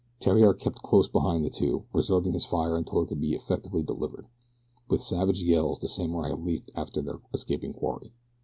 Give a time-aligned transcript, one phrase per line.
[0.19, 4.25] Theriere kept close behind the two, reserving his fire until it could be effectively delivered.
[4.89, 8.11] With savage yells the samurai leaped after their escaping quarry.